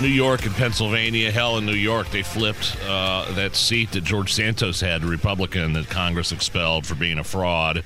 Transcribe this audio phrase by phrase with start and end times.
[0.00, 1.30] New York and Pennsylvania.
[1.30, 5.88] Hell, in New York, they flipped uh, that seat that George Santos had, Republican that
[5.88, 7.82] Congress expelled for being a fraud.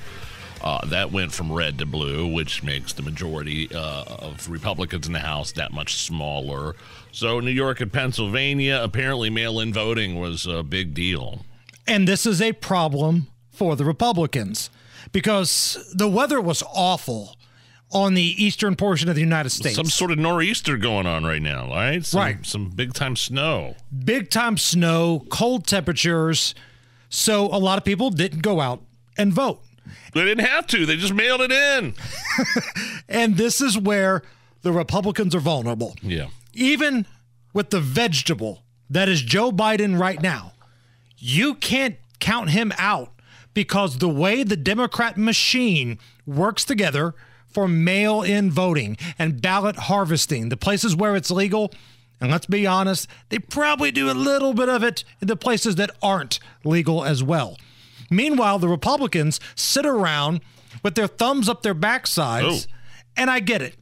[0.60, 5.12] Uh, that went from red to blue, which makes the majority uh, of Republicans in
[5.12, 6.74] the House that much smaller.
[7.12, 11.44] So, New York and Pennsylvania, apparently mail in voting was a big deal.
[11.86, 14.68] And this is a problem for the Republicans
[15.12, 17.36] because the weather was awful
[17.92, 19.74] on the eastern portion of the United States.
[19.74, 22.04] Some sort of nor'easter going on right now, right?
[22.04, 22.46] Some, Right.
[22.46, 23.74] Some big time snow.
[24.04, 26.54] Big time snow, cold temperatures.
[27.08, 28.82] So a lot of people didn't go out
[29.18, 29.60] and vote.
[30.14, 30.86] They didn't have to.
[30.86, 31.94] They just mailed it in.
[33.08, 34.22] And this is where
[34.62, 35.96] the Republicans are vulnerable.
[36.00, 36.28] Yeah.
[36.54, 37.06] Even
[37.52, 40.52] with the vegetable that is Joe Biden right now,
[41.18, 43.12] you can't count him out
[43.52, 47.14] because the way the Democrat machine works together
[47.50, 51.72] for mail in voting and ballot harvesting, the places where it's legal,
[52.20, 55.76] and let's be honest, they probably do a little bit of it in the places
[55.76, 57.56] that aren't legal as well.
[58.10, 60.40] Meanwhile, the Republicans sit around
[60.82, 62.72] with their thumbs up their backsides, Oh.
[63.16, 63.76] and I get it.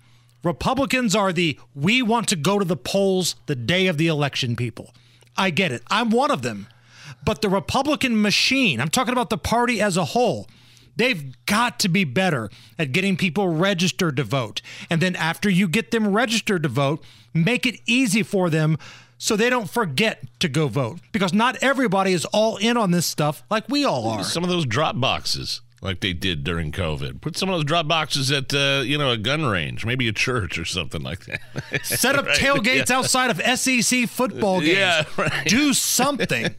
[0.45, 4.55] Republicans are the we want to go to the polls the day of the election
[4.57, 4.95] people.
[5.37, 5.83] I get it.
[5.91, 6.69] I'm one of them.
[7.25, 10.49] But the Republican machine, I'm talking about the party as a whole,
[10.99, 14.61] they've got to be better at getting people registered to vote.
[14.91, 18.77] And then after you get them registered to vote, make it easy for them
[19.17, 20.99] so they don't forget to go vote.
[21.13, 24.23] Because not everybody is all in on this stuff like we all are.
[24.23, 27.21] Some of those drop boxes, like they did during COVID.
[27.21, 30.13] Put some of those drop boxes at, uh, you know, a gun range, maybe a
[30.13, 31.41] church or something like that.
[31.85, 32.97] Set up Right, tailgates yeah.
[32.99, 34.77] outside of SEC football games.
[34.79, 35.47] Yeah, right.
[35.47, 36.55] Do something.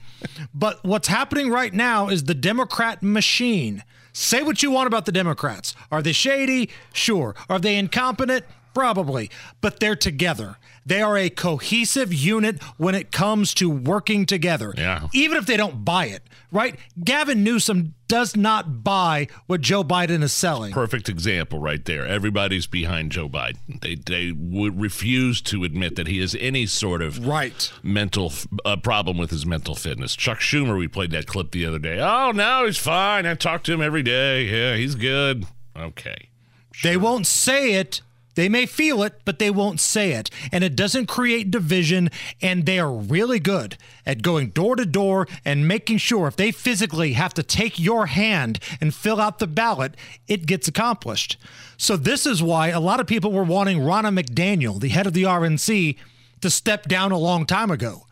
[0.53, 3.84] but what's happening right now is the Democrat machine.
[4.19, 5.74] Say what you want about the Democrats.
[5.90, 6.69] Are they shady?
[6.91, 7.35] Sure.
[7.47, 8.44] Are they incompetent?
[8.74, 9.31] Probably.
[9.62, 10.57] But they're together.
[10.85, 14.73] They are a cohesive unit when it comes to working together.
[14.78, 15.07] Yeah.
[15.13, 16.75] Even if they don't buy it, right?
[17.03, 20.72] Gavin Newsom does not buy what Joe Biden is selling.
[20.73, 22.07] Perfect example right there.
[22.07, 23.79] Everybody's behind Joe Biden.
[23.81, 27.72] They they would refuse to admit that he has any sort of Right.
[27.84, 28.34] mental
[28.66, 30.16] uh, problem with his mental fitness.
[30.16, 32.00] Chuck Schumer, we played that clip the other day.
[32.00, 33.28] Oh, no, he's fine.
[33.28, 34.45] I talk to him every day.
[34.45, 35.45] Yeah, he's good.
[35.78, 36.29] Okay.
[36.81, 38.01] They won't say it.
[38.39, 40.29] They may feel it, but they won't say it.
[40.50, 42.09] And it doesn't create division.
[42.41, 46.53] And they are really good at going door to door and making sure if they
[46.53, 49.97] physically have to take your hand and fill out the ballot,
[50.29, 51.35] it gets accomplished.
[51.75, 55.11] So, this is why a lot of people were wanting Ronna McDaniel, the head of
[55.11, 55.97] the RNC,
[56.39, 58.06] to step down a long time ago.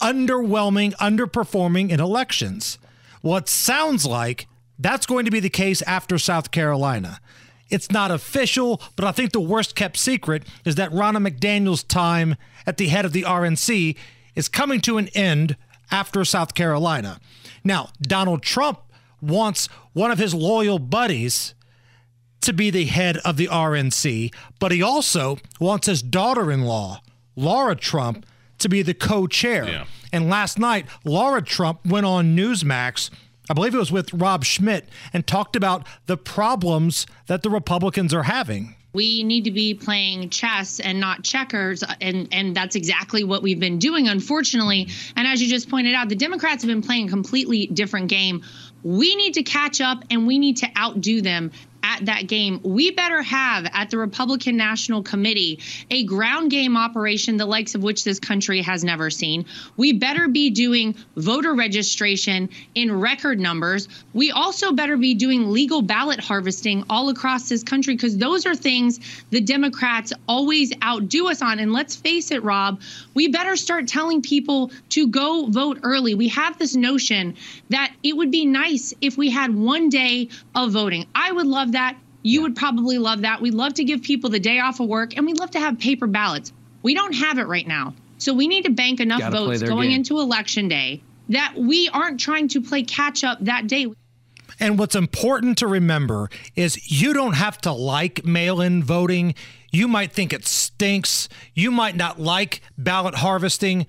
[0.00, 2.76] Underwhelming, underperforming in elections.
[3.20, 4.48] What sounds like
[4.80, 7.20] that's going to be the case after South Carolina.
[7.70, 12.36] It's not official, but I think the worst kept secret is that Ronna McDaniel's time
[12.66, 13.96] at the head of the RNC
[14.34, 15.56] is coming to an end
[15.90, 17.20] after South Carolina.
[17.64, 18.80] Now, Donald Trump
[19.20, 21.54] wants one of his loyal buddies
[22.40, 27.02] to be the head of the RNC, but he also wants his daughter in law,
[27.36, 28.24] Lara Trump,
[28.58, 29.68] to be the co chair.
[29.68, 29.84] Yeah.
[30.12, 33.10] And last night, Lara Trump went on Newsmax,
[33.50, 38.14] I believe it was with Rob Schmitt, and talked about the problems that the Republicans
[38.14, 38.76] are having.
[38.92, 43.60] we need to be playing chess and not checkers and and that's exactly what we've
[43.60, 44.88] been doing unfortunately.
[45.16, 48.42] And as you just pointed out the democrats have been playing a completely different game.
[48.82, 51.52] We need to catch up and we need to outdo them
[52.00, 55.58] at that game we better have at the republican national committee
[55.90, 59.44] a ground game operation the likes of which this country has never seen
[59.76, 65.82] we better be doing voter registration in record numbers we also better be doing legal
[65.82, 69.00] ballot harvesting all across this country because those are things
[69.30, 71.58] the Democrats always outdo us on.
[71.58, 72.80] And let's face it, Rob,
[73.14, 76.14] we better start telling people to go vote early.
[76.14, 77.36] We have this notion
[77.70, 81.06] that it would be nice if we had one day of voting.
[81.14, 81.89] I would love that.
[82.22, 83.40] You would probably love that.
[83.40, 85.78] We'd love to give people the day off of work and we'd love to have
[85.78, 86.52] paper ballots.
[86.82, 87.94] We don't have it right now.
[88.18, 90.00] So we need to bank enough Gotta votes going game.
[90.00, 93.86] into election day that we aren't trying to play catch up that day.
[94.58, 99.34] And what's important to remember is you don't have to like mail in voting.
[99.72, 101.28] You might think it stinks.
[101.54, 103.86] You might not like ballot harvesting,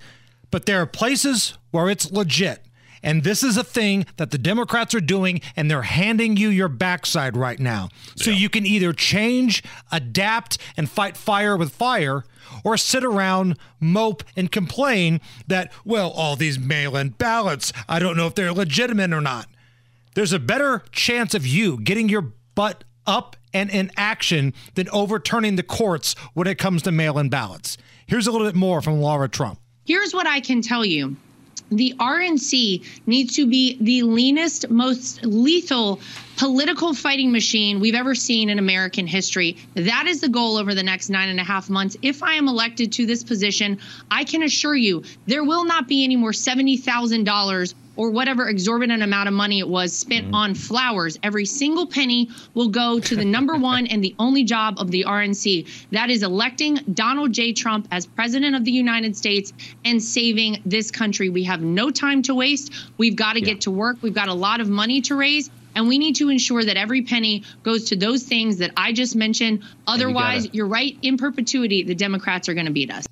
[0.50, 2.64] but there are places where it's legit.
[3.02, 6.68] And this is a thing that the Democrats are doing, and they're handing you your
[6.68, 7.88] backside right now.
[8.16, 12.24] So you can either change, adapt, and fight fire with fire,
[12.64, 18.16] or sit around, mope, and complain that, well, all these mail in ballots, I don't
[18.16, 19.46] know if they're legitimate or not.
[20.14, 25.56] There's a better chance of you getting your butt up and in action than overturning
[25.56, 27.78] the courts when it comes to mail in ballots.
[28.06, 29.58] Here's a little bit more from Lara Trump.
[29.86, 31.16] Here's what I can tell you
[31.72, 36.00] the RNC needs to be the leanest, most lethal
[36.36, 39.56] political fighting machine we've ever seen in American history.
[39.74, 41.96] That is the goal over the next nine and a half months.
[42.02, 43.78] If I am elected to this position,
[44.10, 49.28] I can assure you there will not be any more $70,000 or whatever exorbitant amount
[49.28, 50.34] of money it was spent mm-hmm.
[50.34, 51.18] on flowers.
[51.22, 55.04] Every single penny will go to the number one and the only job of the
[55.04, 55.68] RNC.
[55.90, 57.52] That is electing Donald J.
[57.52, 59.52] Trump as president of the United States
[59.84, 61.28] and saving this country.
[61.28, 62.72] We have no time to waste.
[62.96, 63.46] We've got to yeah.
[63.46, 63.98] get to work.
[64.02, 65.50] We've got a lot of money to raise.
[65.74, 69.16] And we need to ensure that every penny goes to those things that I just
[69.16, 69.62] mentioned.
[69.86, 73.06] Otherwise, you are right, in perpetuity, the Democrats are going to beat us.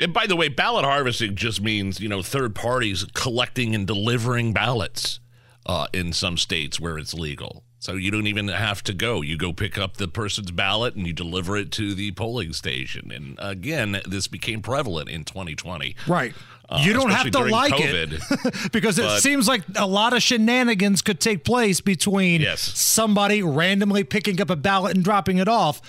[0.00, 4.52] And by the way, ballot harvesting just means, you know, third parties collecting and delivering
[4.52, 5.20] ballots
[5.66, 7.64] uh, in some states where it's legal.
[7.80, 9.22] So you don't even have to go.
[9.22, 13.12] You go pick up the person's ballot and you deliver it to the polling station.
[13.12, 15.94] And again, this became prevalent in 2020.
[16.08, 16.34] Right.
[16.68, 20.22] Uh, you don't have to like COVID, it because it seems like a lot of
[20.22, 22.60] shenanigans could take place between yes.
[22.60, 25.80] somebody randomly picking up a ballot and dropping it off.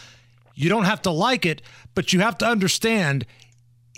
[0.55, 1.61] You don't have to like it,
[1.95, 3.25] but you have to understand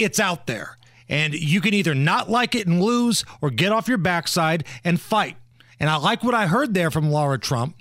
[0.03, 0.77] it's out there.
[1.09, 4.99] And you can either not like it and lose or get off your backside and
[4.99, 5.35] fight.
[5.79, 7.75] And I like what I heard there from Lara Trump,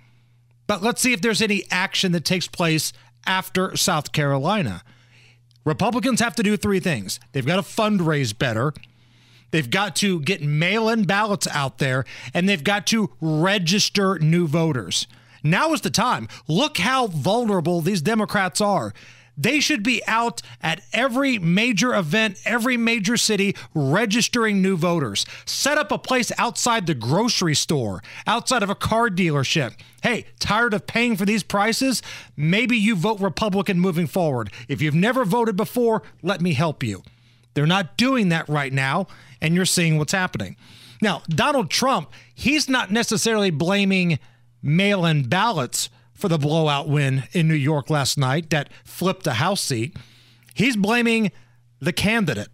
[0.66, 2.92] but let's see if there's any action that takes place
[3.26, 4.82] after South Carolina.
[5.64, 8.72] Republicans have to do three things they've got to fundraise better.
[9.50, 14.46] They've got to get mail in ballots out there and they've got to register new
[14.46, 15.06] voters.
[15.42, 16.28] Now is the time.
[16.48, 18.92] Look how vulnerable these Democrats are.
[19.40, 25.24] They should be out at every major event, every major city, registering new voters.
[25.46, 29.72] Set up a place outside the grocery store, outside of a car dealership.
[30.02, 32.02] Hey, tired of paying for these prices?
[32.36, 34.52] Maybe you vote Republican moving forward.
[34.68, 37.02] If you've never voted before, let me help you.
[37.54, 39.06] They're not doing that right now,
[39.40, 40.56] and you're seeing what's happening.
[41.00, 44.18] Now, Donald Trump, he's not necessarily blaming
[44.62, 45.88] mail in ballots
[46.20, 49.96] for the blowout win in New York last night that flipped a House seat.
[50.54, 51.32] He's blaming
[51.80, 52.48] the candidate.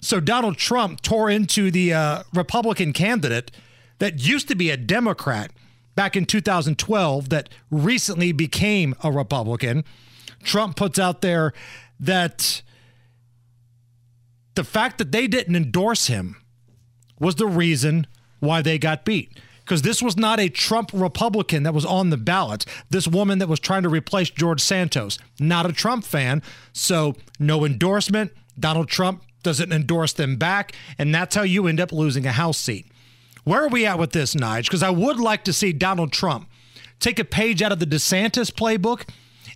[0.00, 3.50] So Donald Trump tore into the uh, Republican candidate
[3.98, 5.50] that used to be a Democrat
[5.94, 9.84] back in 2012 that recently became a Republican.
[10.42, 11.52] Trump puts out there
[11.98, 12.62] that
[14.54, 16.36] the fact that they didn't endorse him
[17.18, 18.06] was the reason
[18.40, 19.32] why they got beat
[19.64, 22.66] because this was not a Trump Republican that was on the ballot.
[22.90, 26.42] This woman that was trying to replace George Santos, not a Trump fan.
[26.72, 28.32] So, no endorsement.
[28.58, 30.72] Donald Trump doesn't endorse them back.
[30.98, 32.86] And that's how you end up losing a House seat.
[33.44, 34.64] Where are we at with this, Nige?
[34.64, 36.48] Because I would like to see Donald Trump
[37.00, 39.08] take a page out of the DeSantis playbook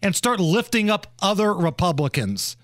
[0.02, 2.56] and start lifting up other Republicans.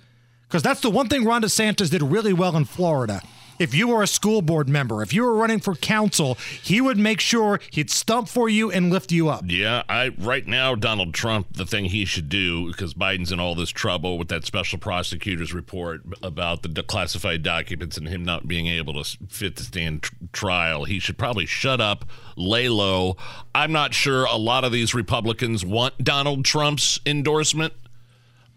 [0.43, 3.23] Because that's the one thing Ron DeSantis did really well in Florida
[3.59, 6.99] if you were a school board member, if you were running for council, he would
[6.99, 9.45] make sure he'd stump for you and lift you up.
[9.47, 13.55] Yeah, I right now Donald Trump, the thing he should do because Biden's in all
[13.55, 18.67] this trouble with that special prosecutor's report about the declassified documents and him not being
[18.67, 20.85] able to fit to stand tr- trial.
[20.85, 22.05] He should probably shut up,
[22.37, 23.17] lay low.
[23.55, 27.73] I'm not sure a lot of these Republicans want Donald Trump's endorsement.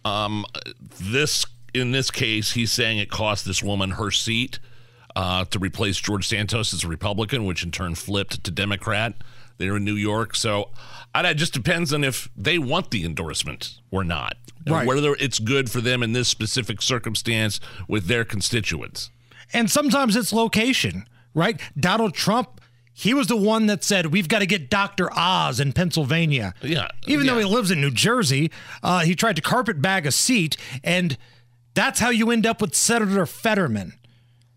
[0.06, 0.46] Um,
[1.00, 4.60] this in this case, he's saying it cost this woman her seat
[5.16, 9.14] uh, to replace George Santos as a Republican, which in turn flipped to Democrat
[9.58, 10.36] there in New York.
[10.36, 10.70] So
[11.16, 14.38] I, it just depends on if they want the endorsement or not,
[14.68, 14.86] right.
[14.86, 19.10] whether it's good for them in this specific circumstance with their constituents.
[19.54, 21.60] And sometimes it's location, right?
[21.80, 22.62] Donald Trump
[23.00, 25.12] he was the one that said we've got to get Dr.
[25.16, 26.56] Oz in Pennsylvania.
[26.64, 26.88] Yeah.
[27.06, 27.34] Even yeah.
[27.34, 28.50] though he lives in New Jersey,
[28.82, 31.16] uh, he tried to carpet bag a seat, and
[31.76, 33.94] that's how you end up with Senator Fetterman.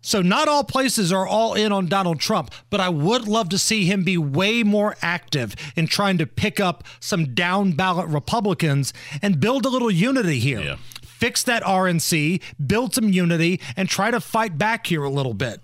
[0.01, 3.57] So, not all places are all in on Donald Trump, but I would love to
[3.57, 8.93] see him be way more active in trying to pick up some down ballot Republicans
[9.21, 10.59] and build a little unity here.
[10.59, 10.75] Yeah.
[11.03, 15.61] Fix that RNC, build some unity, and try to fight back here a little bit.